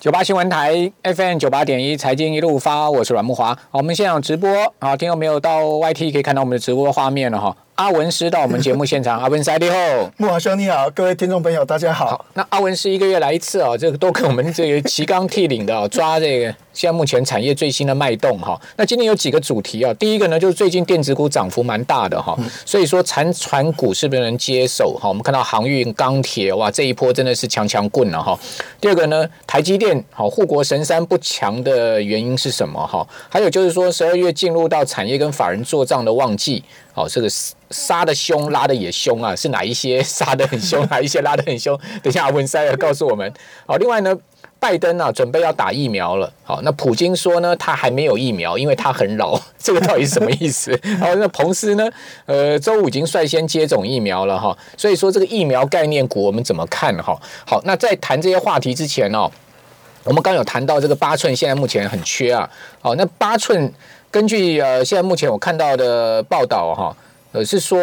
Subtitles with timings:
[0.00, 3.52] 九八新闻台 FM 九八点一财经一路发，我是阮木华。
[3.68, 7.56] 好，我们现场直播啊，听众没有到 YT 可以看到我们的直播画面了哈。
[7.78, 9.76] 阿文师到我们节目现场， 阿文师你好，
[10.16, 12.26] 木华兄你好，各位听众朋友大家好。
[12.34, 16.52] 那阿文师一个月来一次啊，这个都跟我们这个齐纲替领的 抓这个。
[16.72, 19.92] 现在目前产业最新的脉动哈，那今天有几个主题啊？
[19.94, 25.08] 第一个呢，就是最近电子股涨幅蛮大的哈，所以说残船股是不是能接手哈？
[25.08, 28.38] 我们看到航运、钢铁哇，这一波真的是强强棍了哈。
[28.80, 33.06] 第二个呢，台积电好护国神山不强的原因是什么哈？
[33.28, 36.62] 还有就是说，十二月进入到产业跟法人做账的旺季，
[36.98, 37.28] 好，这个
[37.70, 41.78] 杀的凶，拉的也凶啊， 是哪一些 杀的很凶， 哪一些拉的很凶？
[42.02, 43.32] 等一下阿文塞尔告诉我们。
[43.66, 44.16] 好，另外呢。
[44.60, 46.32] 拜登啊，准备要打疫苗了。
[46.42, 49.40] 好，那普京说呢，他还没有疫苗，因为他很老。
[49.56, 50.76] 这个到底是什么意思？
[50.98, 51.88] 好，那彭斯呢？
[52.26, 54.58] 呃，周五已经率先接种疫苗了哈。
[54.76, 57.16] 所以说这个疫苗概念股我们怎么看哈？
[57.46, 59.30] 好，那在谈这些话题之前哦，
[60.02, 62.50] 我们刚有谈到这个八寸现在目前很缺啊。
[62.80, 63.72] 好，那八寸
[64.10, 66.96] 根据呃现在目前我看到的报道哈，
[67.32, 67.78] 呃是说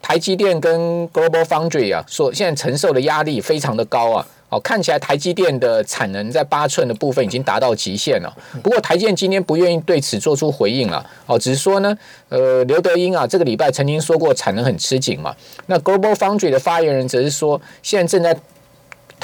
[0.00, 4.26] 台积电跟 Global Foundry 啊，说现在承受的压力非常的高啊。
[4.48, 8.32] 哦，看起来台积电的产能在八寸的部分已经达到极限了。
[8.62, 11.04] 不过台积电今天不愿意对此做出回应了。
[11.26, 15.34] 哦，只是说呢，呃，刘德英啊，这个礼拜曾经说过产能很吃紧嘛。
[15.66, 18.38] 那 Global Foundry 的发言人则是说，现在正在。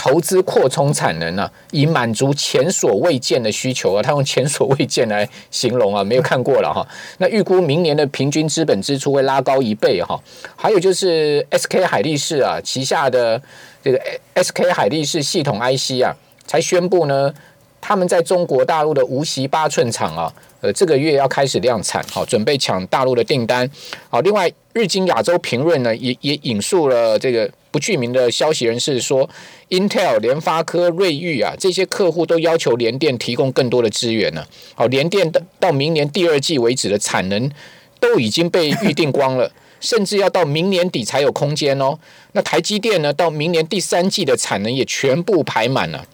[0.02, 6.84] 投资扩充产能呢，以满足前所未见的需求啊，他用前所未见来形容啊，没有看过了哈。
[7.18, 10.20] 那预估明年的平均资本支出会拉高一倍哈。
[10.56, 13.40] 还有就是 SK 海力士啊旗下的
[13.80, 14.00] 这个
[14.34, 16.10] SK 海力士系统 IC 啊，
[16.48, 17.32] 才宣布呢，
[17.80, 23.70] 他们在中国大陆的无锡八寸厂啊，呃，这个月要开始量产，好，准备抢大陆的订单。
[24.10, 27.48] 好，另外日经亚洲评论呢，也也引述了这个。
[27.72, 29.28] 不具名的消息人士说
[29.70, 34.46] ，Intel、联发科、瑞昱啊，这些客户都要求联电提供更多的资源呢。
[34.74, 37.50] 好，联电到到明年第二季为止的产能
[37.98, 41.98] 都已经被预定光了， 甚至要到明年底才有空间哦。
[42.32, 46.06] 那台积电呢，到明年第三季的产能也全部排满了。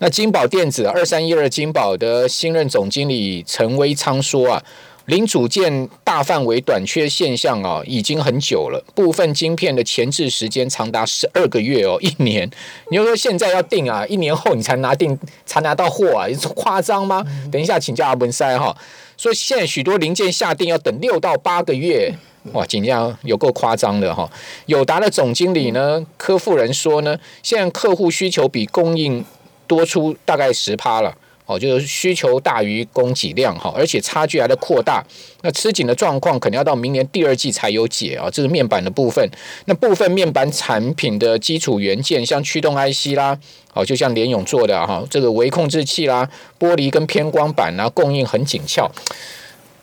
[0.00, 4.64] 那金宝电子二三一二金宝的新任总经理陈威昌说啊。
[5.08, 8.84] 零组件大范围短缺现象啊，已经很久了。
[8.94, 12.48] 部分晶片的前置时间长达十二个月哦， 一年。
[12.90, 17.24] 你就说现在要订啊，一年后你才拿定，才拿到货啊，夸张吗？
[17.50, 18.76] 等一下请教阿文塞哈。
[19.16, 22.14] 所以现在许多零件下定要等六到八个月，
[22.52, 24.30] 哇，尽量有够夸张的哈。
[24.66, 29.24] 友达的总经理呢，柯富人说呢，现在客户需求比供应
[29.66, 31.16] 多出大概十趴了。
[31.48, 35.02] 哦，就是需求大于供给量哈，而且差距还在扩大。
[35.40, 38.28] 那吃紧的状况可能要到明年第二季才有解啊。
[38.30, 39.26] 这是面板的部分，
[39.64, 43.38] 那部分面板产品的基础元件，像驱动 IC 啦，
[43.72, 46.28] 哦，就像联咏做的哈，这个微控制器啦，
[46.58, 48.90] 玻璃跟偏光板啊，供应很紧俏。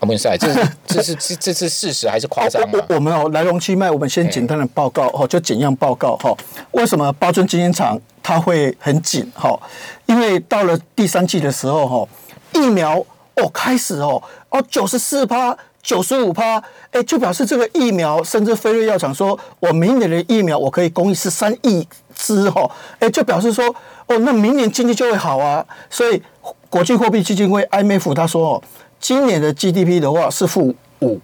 [0.00, 2.84] 阿文赛，这是 这是这这是事实还是夸张啊？
[2.88, 6.34] 我们哦，来龙去脉，我们先简单的报告哦，就简样报告哈。
[6.72, 9.58] 为什么八尊晶圆厂它会很紧哈？
[10.04, 12.08] 因为到了第三季的时候，哈，
[12.52, 12.98] 疫苗
[13.36, 23.64] 哦开始哦哦九十四趴、九十五趴，哎，就表示这个疫苗，甚至飞瑞药厂说，我明年的疫苗我可以供应十三亿支哈，哎，就表示说，
[24.08, 25.64] 哦，那明年经济就会好啊。
[25.88, 26.22] 所以
[26.68, 28.62] 国际货币基金会 IMF 他说，哦，
[29.00, 31.20] 今年的 GDP 的话是负五，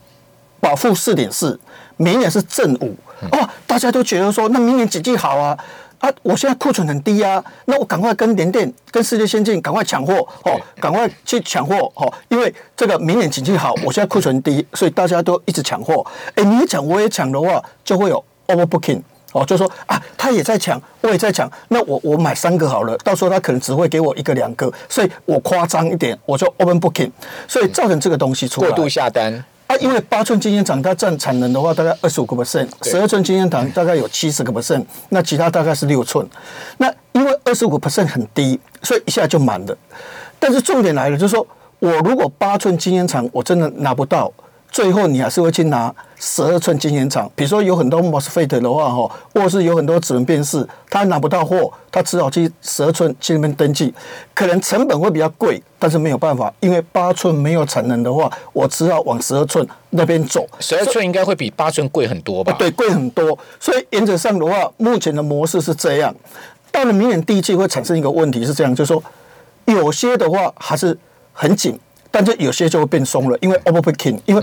[0.60, 1.59] 保负四点四，
[1.97, 2.94] 明年是正五，
[3.31, 5.59] 哦，大家都觉得说，那明年经济好啊。
[6.03, 6.10] 啊！
[6.22, 16.04] 我现在库存很低啊，那我赶快跟联电、跟世界先进赶快抢货哦，赶快去抢货哦，因为这个明年经济好，我现在库存低，所以大家都一直抢货。
[16.34, 19.00] 哎，你抢我也抢的话，就会有 overbooking
[19.31, 27.10] 哦，就说啊，他也在抢，我也在抢，那我我买三个好了，到时候他可能只会给我一个两个，所以我夸张一点，我就 open booking，
[27.47, 29.32] 所以造成这个东西出来过度下单。
[29.66, 36.26] 啊因为八寸晶圆厂它占产能的话，大概二十五个 percent，十二寸晶圆厂大概有七十个 percent，那其他大概是六寸。
[36.76, 39.76] 那因为二十五 percent 很低，所以一下就满了。
[40.39, 41.47] 但是重点来了，就是说
[41.78, 44.30] 我如果八寸晶圆厂我真的拿不到。
[44.72, 53.92] 最后你还是会去拿十二寸晶圆厂，比如说有很多 MOSFET 的话，哈，或是有很多指纹辨识，他拿不到货，他只好去十二寸去那边登记，
[54.33, 60.48] 可能成本会比较贵，但是没有办法，因为八寸没有产能的话，我只好往十二寸那边走。
[60.59, 62.54] 十二寸应该会比八寸贵很多吧？
[62.59, 63.39] 对，贵很多。
[63.60, 66.15] 所以原则上的话，目前的模式是这样。
[66.71, 69.04] 到了明年第一季会产生一个问题是这样，就是说
[69.66, 70.97] 有些的话还是
[71.34, 71.78] 很紧。
[72.12, 74.42] 但是有些就会变松了，因为 overbooking，因为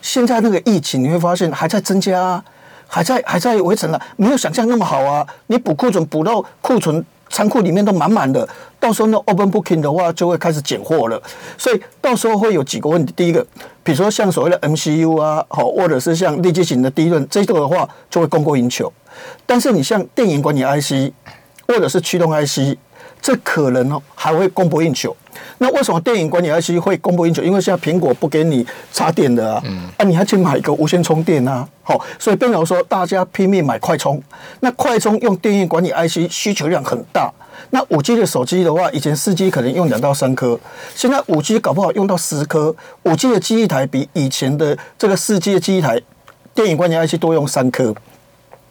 [0.00, 2.40] 现在那个疫情你会发现还在增加，
[2.86, 5.26] 还在还在围城了，没有想象那么好啊。
[5.46, 8.46] 你补库存补到库存仓库里面都满满的，
[8.78, 11.20] 到时候那 open booking 的话就会开始减货了，
[11.56, 13.10] 所以到时候会有几个问题。
[13.16, 13.42] 第一个，
[13.82, 18.92] 比如说像所谓的 MCU 啊，好，或者是像立基型的低润，这个的话就会供过于求。
[19.46, 21.10] 但是你像电源管理 IC
[21.66, 22.76] 或者是驱动 IC，
[23.22, 25.16] 这可能哦还会供不应求。
[25.58, 27.42] 那为什么电影管理 IC 会供不应求？
[27.42, 29.62] 因为现在苹果不给你插电的啊，
[29.96, 34.20] 啊，你还去买一个无线充电啊，好，所以变成说大家拼命买快充。
[34.60, 37.32] 那快充用电源管理 IC 需求量很大。
[37.70, 40.58] 那五 G 的手机的话，以前四 G 可能用两到三颗，
[40.94, 42.74] 现在五 G 搞不好用到十颗。
[43.04, 46.00] 五 G 的机一台比以前的这个四 G 的机一台
[46.54, 47.94] 电影管理 IC 多用三颗。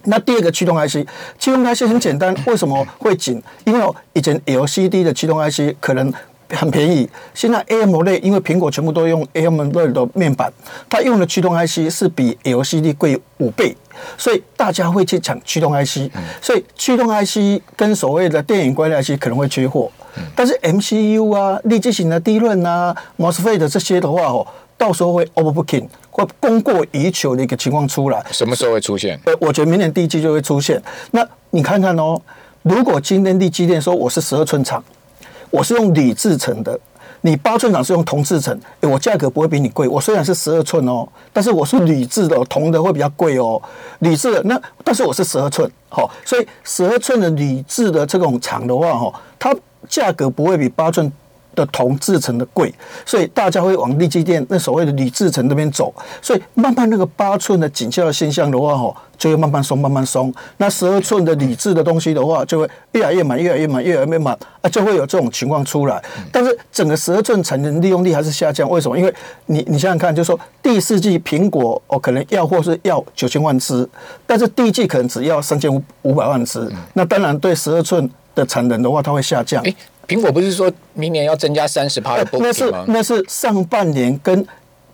[0.05, 1.07] 那第二个驱动 IC，
[1.39, 3.41] 驱动 IC 很简单，为什么会紧？
[3.65, 6.11] 因为以前 LCD 的驱动 IC 可能
[6.49, 10.51] 很便宜，现在 AMOLED 因为苹果全部都用 AMOLED 的面板，
[10.89, 13.75] 它用的驱动 IC 是比 LCD 贵五倍，
[14.17, 16.11] 所以大家会去抢驱动 IC，
[16.41, 19.91] 所以驱动 IC 跟所谓的电影关联 IC 可能会缺货，
[20.35, 24.45] 但是 MCU 啊、立基型的低润啊、MOSFET 这些的话哦。
[24.77, 29.19] 到时候会 overbooking 会供过于求的一个情况出来，什么时候会出现？
[29.25, 30.79] 呃，我觉得明年第一季就会出现。
[31.11, 32.21] 那你看看哦，
[32.61, 34.83] 如果今天第基电说我是十二寸厂，
[35.49, 36.77] 我是用铝制成的，
[37.21, 39.87] 你八寸厂是用铜制成，哎，我价格不会比你贵。
[39.87, 43.61] 我虽然是十二寸哦，但是我是铝制的，铜的会比较贵哦。
[43.99, 49.55] 铝制的那，但是我是十二寸，好，所以十二寸的铝制的这种厂的话，哈，它
[49.87, 51.11] 价格不会比八寸。
[51.55, 52.73] 的铜制成的贵，
[53.05, 60.33] 所以大家会往立基店那所谓的铝制成那边走，所以慢慢那个八寸的紧俏的现象的话，吼，就会慢慢松，慢慢松。
[60.57, 66.01] 那十二寸的铝制的东西的话，就会越来越满，越来越满，越来越满，啊，就会有这种情况出来。
[66.31, 68.97] 但是整个十二寸产能利用率还是下降，为什么？
[68.97, 69.13] 因为
[69.47, 73.87] 你你想想看，就说第四季苹果哦，可能要货是要九千万只，
[74.25, 79.63] 但是第一季可能只要三千五五百万只，那当然对十二寸的产能的话，它会下降。
[80.07, 84.45] 苹果不是说明年要增加三十趴的那是那是上半年跟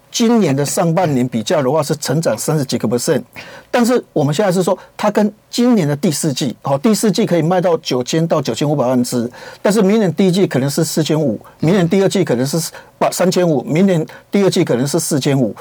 [0.09, 3.21] 今年的上半年比较的话，是成长三十几个 percent。
[3.69, 9.29] 但是我们现在是说，它跟今年的第四季，好，第四季可以卖到九千到九千五百万只，
[9.61, 15.53] 但是明年第一季可能是四千五，明年第二季可能是把三千五，明年第二季可能是四千五。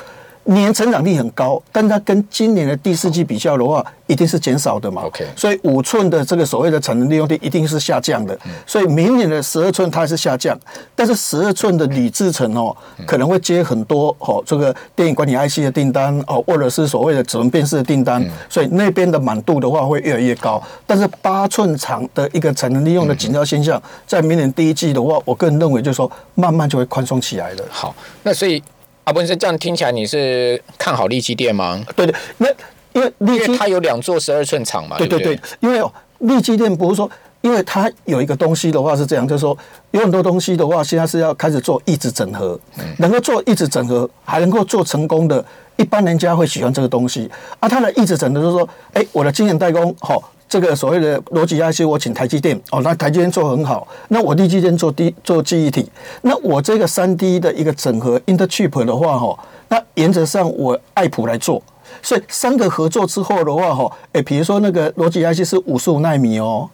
[0.55, 5.03] 年成长率很高，但它跟今年的第四季比较的话，一定是减少的嘛。
[5.05, 8.39] OK，所以五寸的这个所谓的产能利用率一定是下降的。
[8.65, 10.59] 所以明年的十二寸它还是下降，
[10.95, 20.63] 但是十二寸的铝制成哦，可能会接很多哦这个电影管理 IC 的订单哦，或者是所谓的指纹辨识的订单，所以那边的满度的话会越来越高。
[20.87, 27.65] 但是八寸长的一个产能利用的紧张现象，在明年第一季的话，我个人认为就是说慢慢就会宽松起来了。
[27.69, 27.93] 好，
[28.23, 28.63] 那所以。
[29.07, 31.81] 啊，不是这样听起来你是看好利基电吗？
[31.95, 32.49] 对对，那
[32.93, 34.99] 因为利基它有两座十二寸厂嘛。
[34.99, 35.81] 对对对，因为
[36.19, 37.09] 利基电不是说，
[37.41, 39.57] 因为它有一个东西的话是这样，就是说
[39.93, 42.59] 有很多东西的话，现在是要开始做一直整合，
[42.99, 45.45] 能够做一直整合，还能够做成功的，
[45.77, 47.31] 一般人家会喜欢这个东西。
[47.61, 50.33] 啊，它的一直整合就是说，哎，我的经验代工好。
[50.49, 55.91] 这个所谓的逻辑 IC，我请台积电哦，那台积电做很好，那我立基电做第做记忆体，
[56.23, 59.37] 那我这个三 D 的一个整合 Interchip 的话哈，
[59.69, 61.61] 那原则上我爱普来做，
[62.01, 66.71] 所以三个合作之后的话哈，哎，比如说那个逻辑 IC 是五十五纳米哦，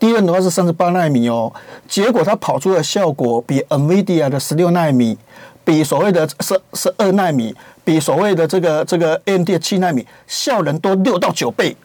[0.00, 1.52] 第二的话是三十八纳米哦，
[1.88, 5.16] 结果它跑出的效果比 NVIDIA 的十六纳米，
[5.64, 7.54] 比所谓的十十二纳米，
[7.84, 11.76] 比所谓的这个这个 AMD 的七纳米效能多六到九倍。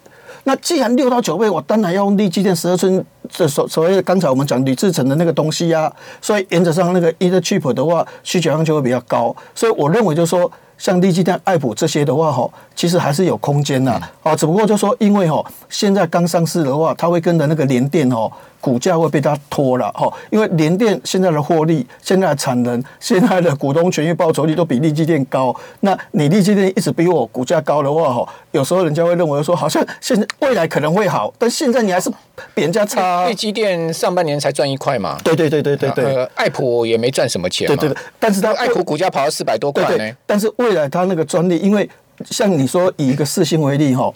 [0.44, 5.92] 那既然六到九倍，我当然要用立基电十二寸，这所所谓的刚才我们讲铝制成的那个东西呀，
[6.22, 10.52] 所以原则上那个 e t chip 的话，需求量就会比较高，所以我认为就是说。
[10.78, 13.92] 像立基电、爱普这些的话，哈，其实还是有空间的，
[14.22, 18.32] 啊，只不过就说，因为哈，现在刚上市的话，它会跟着那个联电哦，
[18.68, 32.10] 股价会被它拖了，哈，因为联电现在的获利、现在的产能、现在的股东权益报酬率都比利基电高，那你利基电一直比我股价高的话，哈，有时候人家会认为说，好像现在未来可能会好，但现在你还是
[32.54, 33.26] 比人家差。
[33.26, 41.90] 立基电上半年才赚一块嘛，对对对对对对，爱普也没赚什么钱，对对对，但是它爱普股价跑到四百多块呢，但是未来它那个专利，因为
[42.30, 44.14] 像你说以一个四星为例哈，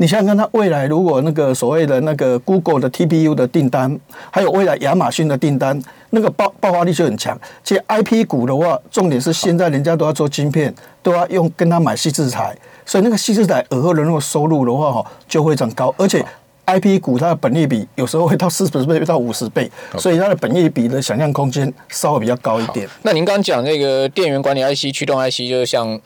[0.00, 5.78] 你想想看，它未来如果那个所谓的那个 Google 的 TPU 的订单，还有未来亚马逊的订单，
[6.08, 7.38] 那个爆爆发力就很强。
[7.62, 15.94] 其实 IP 股的话，重点是现在人家都要做晶片，都要用跟他买细制材，所以那个细制材尔后的那个收入的话哈，就会涨高。
[15.98, 16.24] 而且
[16.64, 22.88] IP 股它的本益比有时候会到四十倍到五十倍，所以它的本益比的想象空间稍微比较高一点。
[23.02, 26.00] 那您刚刚讲那个电源管理 IC、驱动 IC，就是像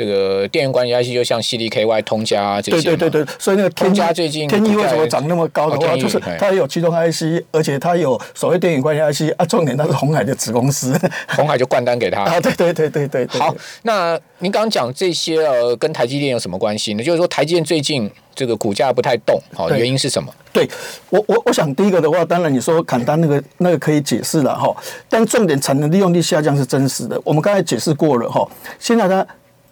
[0.00, 13.26] 这个电源管理 IC 就像 CDKY、通家这些，对对对对，所以那个天家最近天翼为什么涨那么高的话，就是它有驱动 IC，而且它有所谓电源管理 IC 啊，重点它是红海的子公司，红海就灌单给他啊，对对对对对。
[13.38, 17.02] 好，那您刚刚讲这些呃，跟台积电有什么关系呢？
[17.04, 20.32] 就是说台积电最近这个股价不太动，好，原因是什么？
[20.50, 20.66] 对
[21.10, 24.74] 我我我想第一个的话，当然你说砍单那个那个可以解释了哈，
[25.10, 29.26] 但重点产能利用率下降是真实的，我们刚才解释过了哈，现在它。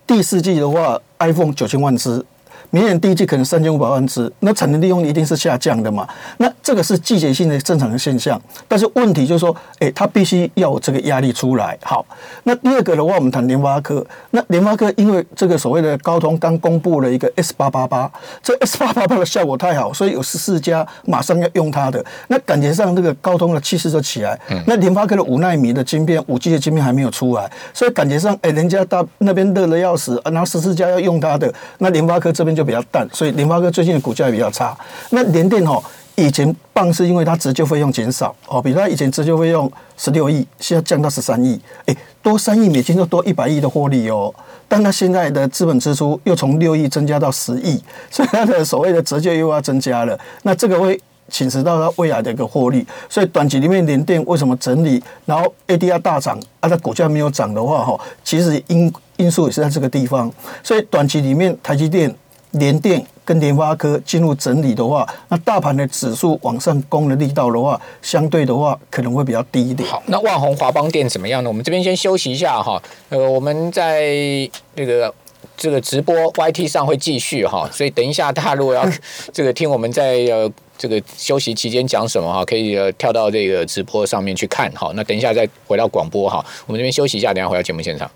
[0.09, 2.25] 第四季的话，iPhone 九千万只。
[2.71, 6.07] 明年第一季可能三千五百万只，那产能利用一定是下降的嘛？
[6.37, 8.39] 那这个是季节性的正常的现象。
[8.69, 11.79] 但是问题就是说，哎，它必须要有这个压力出来。
[11.83, 12.05] 好，
[12.45, 14.05] 那第二个的话，我们谈联发科。
[14.33, 18.11] 那联发科因为这个所谓的高通刚公布了一个 S 八八八，
[18.43, 22.05] 这 S 八八八的效果太好，所以有十四家马上要用它的。
[22.27, 24.39] 那感觉上这个高通的气势就起来。
[24.67, 32.58] 那联发科的五纳米的晶片、五 G 的晶片还没有出来，所以感觉上，哎，人家大那边热的要死，然后十四家要用它的，那联发科这边。
[32.59, 34.77] 就比较淡，所以联发科最近的股价也比较差。
[35.11, 35.81] 那联电哦，
[36.17, 44.35] 以前棒是因为它折旧费用减少哦，比如它以前折旧费用十六亿，现在降到十三亿，哎，多三亿美金就多一百亿的获利哦。
[44.67, 50.19] 但它现在的资本支出又从六亿增加到十亿，所以它的所谓的折旧又要增加了。
[50.43, 52.85] 那这个会侵蚀到它未来的一个获利。
[53.09, 60.31] 所以短期里面联电为什么整理，然后 ADR 大涨，啊，它股价没有涨的话，哈，其实因因素也是在这个地方。
[60.63, 62.13] 所以短期里面台积电。
[62.53, 69.89] 联电跟联发科进入整理的话，那大盘的指数往上攻的力道的话，相对的话可能会比较低一点。
[69.89, 71.49] 好，那万宏华邦电怎么样呢？
[71.49, 72.83] 我们这边先休息一下哈。
[73.11, 75.13] 呃，我们在那个
[75.57, 78.85] 这个直播 YT 上会继续哈，所以等一下大家如果要
[79.33, 84.91] 这个听我们在呃这个休息期间讲什么哈，可以呃跳到这个直播上面去看哈。
[84.95, 88.11] 那等一下再回到广播哈，我们这边休息一下，等下回到节目现场。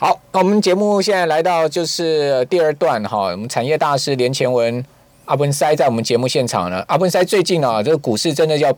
[0.00, 4.84] 好，那我们节目现在来到就是第二段哈，我们产业大师连前文
[5.24, 6.84] 阿文塞在我们节目现场呢。
[6.86, 8.72] 阿文塞最近啊，这个股市真的要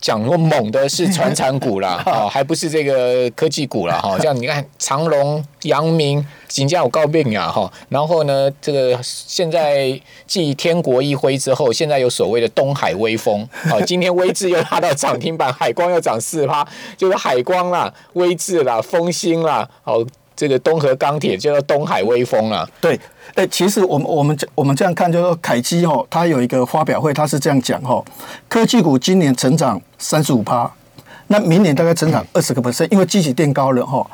[0.00, 4.18] 讲过猛的是传产股啦，哦，还不是这个科技股了哈。
[4.20, 20.02] 像你看长隆、阳明、锦江有告病呀哈，然后呢，这个现在继天国一辉之后，现在有所谓的东海威风，好，今天威智又拉到涨停板，海光又涨四趴，就是海光啦、威智啦、风兴啦，好。
[20.34, 22.68] 这个东河钢铁叫做东海威风啊。
[22.80, 22.98] 对，
[23.34, 28.02] 哎，其实我们我们我们这样看，就是说凯基哦，它有一个发表会，它是这样讲哈，
[28.48, 30.70] 科技股今年成长三十五趴，
[31.28, 34.04] 那明年大概成长二十个 percent，因为基期变高了哈。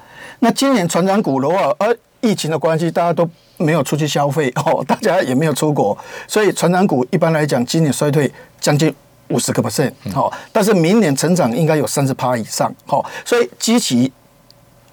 [0.40, 5.96] 那今年船长股的话，而疫情的关系，大家都没有出去消费哦， 大家也没有出国，
[6.26, 8.94] 所以船长股一般来讲，今年衰退将近
[9.28, 14.12] 五十个 percent，好，但是明年成长应该有三十趴以上，好，所以基期。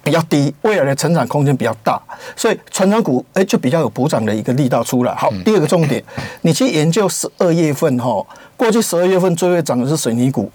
[0.06, 2.00] 比较低，未来的成长空间比较大，
[2.36, 5.12] 所以成长股哎就比较有补涨的一个力道出来。
[5.16, 6.00] 好，第二个重点，
[6.42, 8.24] 你去研究十二月份哈，
[8.56, 10.48] 过去十二月份最会涨的是水泥股。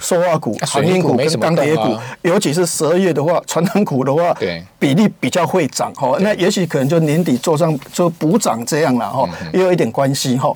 [0.00, 6.16] 塑化股、航运股跟钢铁股，尤其是十二月的话，传统股的话，对比例比较会涨哈。
[6.20, 10.54] 那也许可能就年底做上就补涨这样了哈，也有一点关系哈。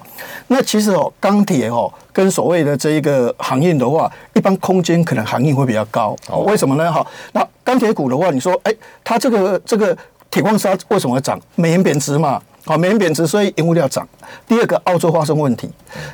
[0.48, 6.16] 那其实哦，钢铁哦跟所谓的这一个航运的话，一般空间可能航运会比较高。
[6.46, 6.92] 为什么呢？
[6.92, 8.72] 哈，那钢铁股的话，你说哎，
[9.04, 9.96] 它这个这个
[10.30, 11.40] 铁矿砂为什么会涨？
[11.54, 14.06] 美元贬值嘛，好，美元贬值，所以原物料涨。
[14.46, 15.70] 第二个，澳洲发生问题，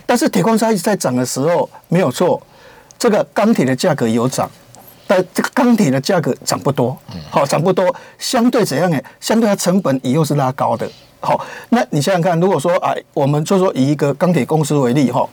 [0.07, 2.41] 但是铁矿砂一直在涨的时候，没有错。
[3.03, 4.49] 这个钢铁的价格有涨，
[5.09, 6.97] 但这个钢铁的价格涨不多，
[7.29, 9.03] 好涨不多，相对怎样呢？
[9.19, 10.89] 相对它成本以后是拉高的。
[11.19, 15.29] 好，那你想想看，如果说啊，我们就说以一个钢铁公司为例哈，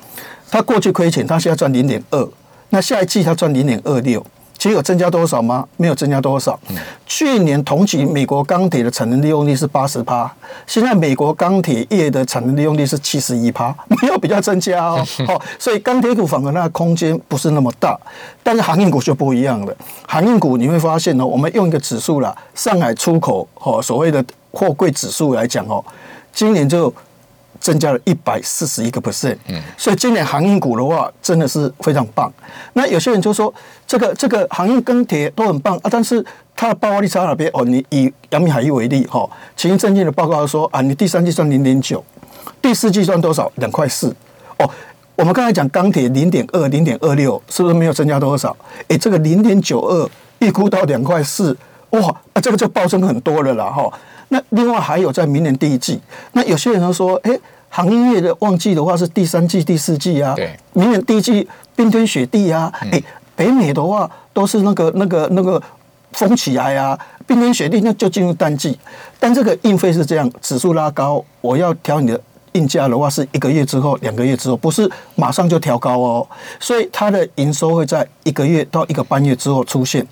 [0.49, 2.27] 它过去亏钱，它现在赚零点二，
[2.69, 4.25] 那下一季它赚零点二六。
[4.59, 5.65] 其实有增加多少吗？
[5.77, 6.59] 没有增加多少。
[7.07, 10.29] 去年同期美国钢铁的产能利用率是八十趴，
[10.67, 15.03] 现在美国钢铁业的产能利用率是七十一趴， 没有比较增加哦。
[15.25, 17.97] 好， 所以钢铁股反而那个空间不是那么大，
[18.43, 19.73] 但是航运股就不一样了。
[20.05, 25.81] 航运股你会发现哦，我们用一个指数啦，上海出口哦，所谓的货柜指数来讲哦，
[26.33, 26.93] 今年就。
[27.59, 32.31] 增加了一百四十一个 percent，嗯，所以今年航运股的话真的是非常棒。
[32.73, 33.53] 那有些人就说
[33.85, 36.25] 这个这个航运钢铁都很棒啊，但是
[36.55, 37.49] 它的爆发力差哪边？
[37.53, 42.03] 哦，你以阳明海域为例哈，前一证券的报告说啊，你第三季算零点九，
[42.61, 43.51] 第四季算多少？
[43.55, 44.15] 两块四。
[44.57, 44.69] 哦，
[45.15, 48.55] 我们刚才讲钢铁零点二、零点二六，是不是没有增加多少？
[48.87, 51.55] 哎，这个零点九二预估到两块四，
[51.91, 53.91] 哇，啊，这个就暴增很多了啦哈。
[54.29, 55.99] 那另外还有在明年第一季，
[56.31, 57.37] 那有些人说，哎，
[57.69, 60.33] 行业的旺季的话是第三季、第四季啊。
[60.35, 63.01] 对，明年第一季冰天雪地啊，哎，
[63.35, 65.61] 北美的话都是那个、那个、那个
[66.13, 68.77] 风起来啊，冰天雪地那就进入淡季。
[69.19, 72.21] 但这个运费是这样，指数拉高，我要调你的
[72.53, 76.27] 运价的话，是一个月之后、两个月之后，不是马上就调高哦。
[76.59, 80.05] 所以它的营收会在一个月到一个半月之后出现。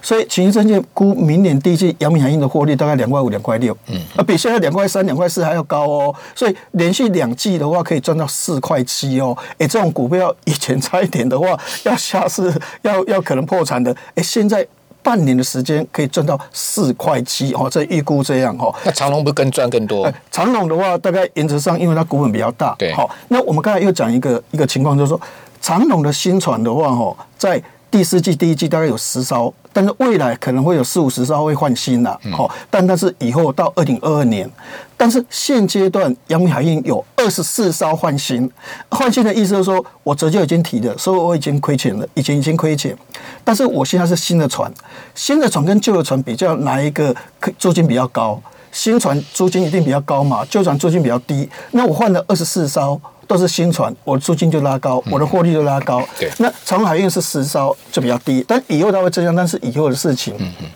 [0.00, 6.14] 所以，秦证券估明年第一季阳明海运的获利大概两块五、两块六，嗯，啊，比现在两块三、两块四还要高哦。
[6.34, 9.36] 所以连续两季的话，可以赚到四块七哦。
[9.58, 14.66] 哎，这种股票以前差一点的话，要下市要要可能破产的，哎，现在
[15.04, 17.68] 半年的时间可以赚到四块七哦。
[17.70, 18.74] 这预估这样哦。
[18.84, 20.12] 那长隆不更赚更多？
[20.32, 23.08] 长隆的话，大概原则上，因为它股本比较大，对，好。
[23.28, 25.20] 那我们刚才又讲一个一个情况，就是说
[25.60, 27.62] 长隆的新船的话，哦，在
[27.94, 34.50] 第四季、第一季大概有十艘，但是未来可能会有四五十艘会换新了，好，但但是以后到二零二二年，
[34.96, 38.50] 但是现阶段阳明海运有二十四艘换新，
[38.90, 42.98] 换新的意思是说我折旧已经提了，所以我已经亏钱了，以前已经亏钱，
[43.44, 44.68] 但是我现在是新的船，
[45.14, 47.14] 新的船跟旧的船比较，哪一个
[47.56, 48.42] 租金比较高？
[48.72, 53.00] 新船租金一定比较高嘛，旧船租金比较低，那我换了二十四艘。
[53.26, 56.02] 都是新船，我租金就拉高，我的获利就拉高。
[56.18, 60.34] 对，那长海运是十艘就比较低，但以后它会增加，但是以后的事情。
[60.38, 60.66] 嗯嗯。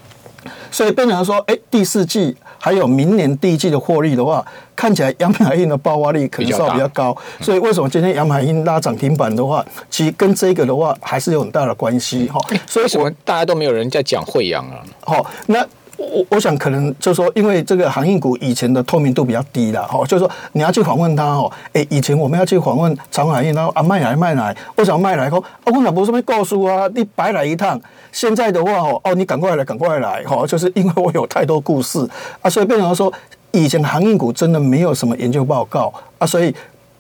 [0.71, 4.45] 所以变成说，哎，第四季还有明年第一季的获利的话，
[4.77, 7.17] 看起来阳海运的爆发力可能稍比较高。
[7.41, 12.39] 所以为什么今天阳海运拉涨停板的话，其实跟这个的话还是有很大的关系哈。
[12.67, 14.83] 所以为什么大家都没有人在讲惠阳啊？
[15.01, 15.67] 好，那。
[15.99, 25.29] 我我想可能就是说，因为这个航运股以前的透明度比较低了，哈，就是说你要去访问他，哦，哎，以前我们要去访问长海运，然后啊卖来卖来，我想卖来？
[25.29, 27.79] 说啊我老婆这边告诉啊，你白来一趟。
[28.13, 32.09] 现在的话，哦哦，你赶快来，赶快来，哈，就是因为我有太多故事
[32.41, 33.13] 啊，所以变成说，
[33.51, 36.55] 以前航运股真的没有什么研究报告啊，所以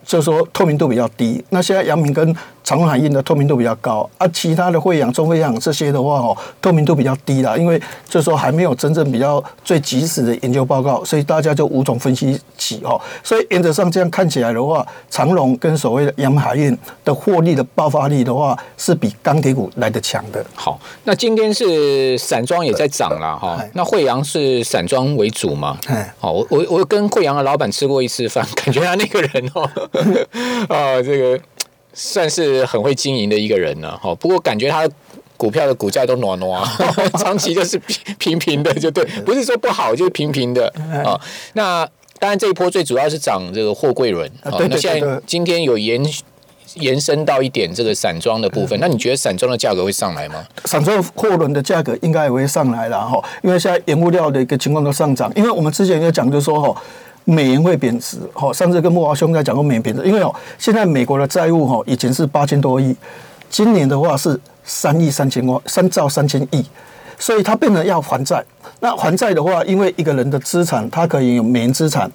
[0.05, 1.43] 就是说透明度比较低。
[1.50, 2.35] 那现在阳明跟
[2.69, 13.01] 长海运的透明度比较高啊，其他的汇阳、中汇阳这些的话哦，透明度比较低啦，因为就是说还没有真正比较最及时的研究报告，所以大家就无从分析起哦。
[13.25, 20.45] 所以原则上这样看起来的话，长隆跟所谓的阳海运的获利的爆发力的话，是比钢铁股来的强的。
[20.55, 25.78] 好，那今天是散装也在涨了哈，那惠阳是散装为主嘛？
[25.87, 29.63] 哎，好，我我我跟惠阳的老板吃过一次饭， 感觉他那个人哦，
[30.69, 31.41] 啊，这个。
[32.00, 34.89] 算是很会经营的一个人了哈，不过感觉他
[35.37, 36.65] 股票的股价都暖暖，
[37.19, 40.69] 长期就是平平平的，就对，不是说不好，就是平平的
[41.04, 41.21] 啊。
[41.54, 41.84] 那
[42.21, 44.52] 当然这一波最主要是涨这个货柜轮啊。
[44.71, 46.00] 那现在今天有延
[46.75, 50.47] 延伸到一点这个散装的部分，那你觉得散装的价格会上来吗？
[50.67, 56.80] 散装货轮的价格应该也会上来了哈，因为现在原物料的一个情况都上涨，因为我们之前有讲就说哈。
[57.30, 62.97] 美元会贬值，哈，上次跟莫华兄在讲过美元贬值，因为哦，现在美国的债务哈，以前是八千多亿，
[63.50, 66.64] 今年的话是三亿三千万，三兆三千亿，
[67.19, 68.43] 所以它变得要还债。
[68.80, 72.10] 那还债的话，因为一个人的资产，它可以有美元资产、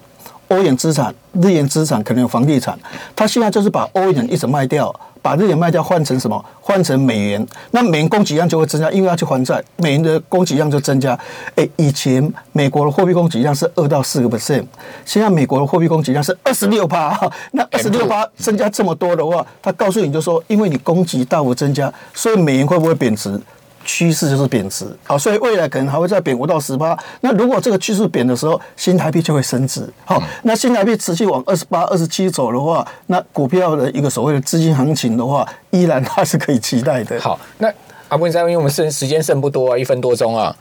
[0.48, 2.76] 欧元资产、日元资产，可能有房地产，
[3.14, 4.92] 他现在就是把欧元一直卖掉。
[5.24, 6.44] 把日元卖掉换成什么？
[6.60, 11.18] 换成美元，那美元供给量就会增加，因为要去还债，美元的供给量就增加。
[11.54, 14.66] 哎，以前美国的货币供给量是二到四个 percent，
[15.06, 17.18] 现在美国的货币供给量是二十六趴。
[17.52, 23.40] 那二十六趴增加这么多的话，他告诉你就说，因为你供给大幅增加，所以美元会不会贬值？
[23.84, 26.98] 趋势就是贬值，好，所以未来可能还会再贬五到十八。
[27.20, 37.20] 那如果这个趋势贬的时候，新台币就会升值，好，那新台币持续往二十八、二十七走的话，那股票的一个所谓的资金行情的话，依然它是可以期待的。
[37.20, 37.72] 好，那
[38.08, 40.56] 阿文生，因为我们剩时间剩不多啊，一分多钟啊，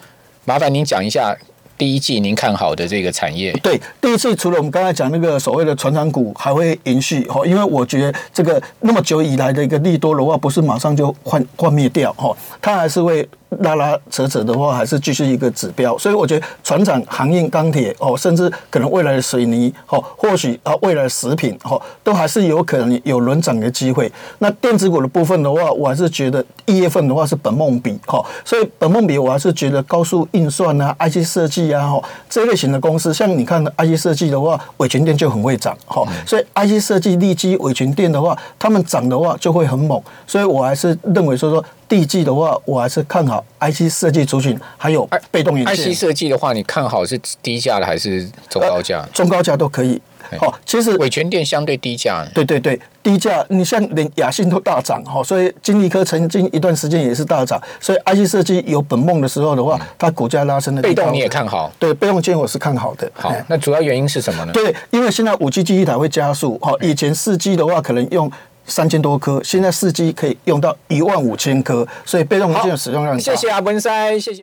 [0.45, 1.35] 麻烦您讲一下。
[1.77, 13.27] 第一季您看好的这个产业，对，第一次除了我们刚才讲那个所谓的船长股还会延续哈，因为我觉得这个那么久以来的一个利多的话，不是马上就换换灭掉哈，它还是会。
[13.61, 24.11] 拉拉扯扯的话，还是继续一个指标，所以我觉得船厂、航运、钢铁哦，甚至可能未来的水泥哦，或许啊，未来的食品哦，都还是有可能有轮涨的机会。
[24.39, 41.63] 那电子股的部分的话，我还是觉得一月份的话是本梦比哈，所以本梦比我还是觉得高速运算啊、IC 设计啊哈这类型的公司，像你看 IC 设计的话，伟全电就很会涨哈，所以 IC 设计、利基、伟全电的话，他们涨的话就会很猛，所以我还是认为说说。
[41.93, 45.75] 第一季的话，我还是看好 IC 设计族群，还有被动元件。
[45.75, 49.07] IC 设计的话，你看好是低价的还是中高价？
[49.13, 50.01] 中高价都可以。
[50.39, 52.25] 好，其实伟全店相对低价。
[52.33, 57.61] 对对对，低价，你像连雅信都大涨哈，所以金立科曾经一段时间也是大涨。
[57.79, 60.81] 所以 IC 设计有本梦的时候的话，它股价拉升的。
[60.81, 61.71] 被动你也看好？
[61.77, 63.07] 对，被动件我是看好的。
[63.13, 64.51] 好，那主要原因是什么呢？
[64.51, 66.57] 对，因为现在五 G 基地台会加速。
[66.57, 68.31] 哈，以前四 G 的话可能用。
[68.65, 73.19] 三千多颗，现在四 G 可以用到一万五千颗，所以被动元件的使用量。
[73.19, 74.41] 谢谢阿文山，谢谢。